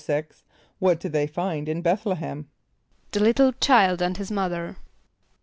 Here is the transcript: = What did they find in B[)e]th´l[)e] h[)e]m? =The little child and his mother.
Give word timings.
= 0.43 0.45
What 0.79 0.99
did 0.99 1.11
they 1.11 1.27
find 1.27 1.69
in 1.69 1.83
B[)e]th´l[)e] 1.83 2.17
h[)e]m? 2.19 2.49
=The 3.11 3.19
little 3.19 3.51
child 3.53 4.01
and 4.01 4.17
his 4.17 4.31
mother. 4.31 4.77